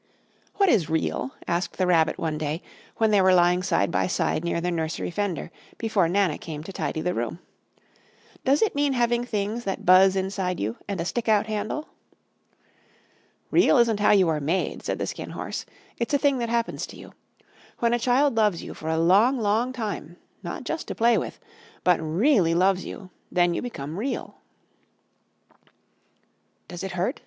"What 0.55 0.67
is 0.67 0.89
REAL?" 0.89 1.29
asked 1.47 1.77
the 1.77 1.85
Rabbit 1.85 2.17
one 2.17 2.39
day, 2.39 2.63
when 2.97 3.11
they 3.11 3.21
were 3.21 3.35
lying 3.35 3.61
side 3.61 3.91
by 3.91 4.07
side 4.07 4.43
near 4.43 4.59
the 4.59 4.71
nursery 4.71 5.11
fender, 5.11 5.51
before 5.77 6.09
Nana 6.09 6.39
came 6.39 6.63
to 6.63 6.73
tidy 6.73 7.01
the 7.01 7.13
room. 7.13 7.37
"Does 8.43 8.63
it 8.63 8.73
mean 8.73 8.93
having 8.93 9.23
things 9.23 9.63
that 9.65 9.85
buzz 9.85 10.15
inside 10.15 10.59
you 10.59 10.77
and 10.87 10.99
a 10.99 11.05
stick 11.05 11.29
out 11.29 11.45
handle?" 11.45 11.89
"Real 13.51 13.77
isn't 13.77 13.99
how 13.99 14.09
you 14.09 14.27
are 14.27 14.39
made," 14.39 14.81
said 14.81 14.97
the 14.97 15.05
Skin 15.05 15.29
Horse. 15.29 15.67
"It's 15.99 16.15
a 16.15 16.17
thing 16.17 16.39
that 16.39 16.49
happens 16.49 16.87
to 16.87 16.97
you. 16.97 17.13
When 17.77 17.93
a 17.93 17.99
child 17.99 18.33
loves 18.35 18.63
you 18.63 18.73
for 18.73 18.89
a 18.89 18.97
long, 18.97 19.37
long 19.37 19.71
time, 19.71 20.17
not 20.41 20.63
just 20.63 20.87
to 20.87 20.95
play 20.95 21.19
with, 21.19 21.39
but 21.83 22.01
REALLY 22.01 22.55
loves 22.55 22.85
you, 22.85 23.11
then 23.31 23.53
you 23.53 23.61
become 23.61 23.99
Real." 23.99 24.37
"Does 26.67 26.83
it 26.83 26.93
hurt?" 26.93 27.19